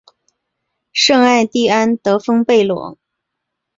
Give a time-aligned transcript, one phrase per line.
[0.91, 2.97] 圣艾蒂安德丰贝隆。